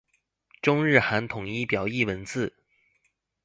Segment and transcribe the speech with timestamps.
[0.63, 2.57] 中日韩统一表意文字。